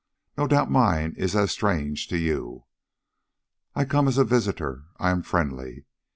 No 0.35 0.47
doubt 0.47 0.71
mine 0.71 1.13
is 1.15 1.35
as 1.35 1.51
strange 1.51 2.07
to 2.07 2.17
you. 2.17 2.63
I 3.75 3.85
come 3.85 4.07
as 4.07 4.17
a 4.17 4.23
visitor 4.25 4.85
I 4.97 5.11
am 5.11 5.21
friendly." 5.21 5.85